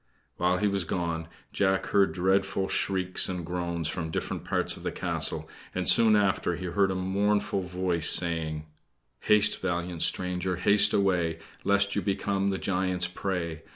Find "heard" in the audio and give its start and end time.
1.89-2.11, 6.65-6.89